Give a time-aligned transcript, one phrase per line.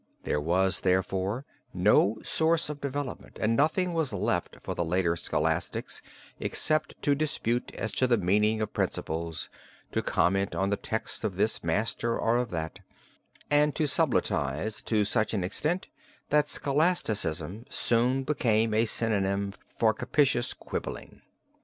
[0.23, 1.45] There was, therefore,
[1.75, 6.01] no source of development, and nothing was left for the later Scholastics
[6.39, 9.47] except to dispute as to the meaning of principles,
[9.91, 12.79] to comment on the text of this master or of that,
[13.51, 15.87] and to subtilize to such an extent
[16.31, 21.21] that Scholasticism soon became a synonym for captious quibbling.